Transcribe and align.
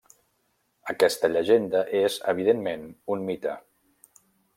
Aquesta 0.93 1.29
llegenda 1.33 1.83
és 1.99 2.17
evidentment 2.33 2.87
un 3.17 3.23
mite. 3.29 3.55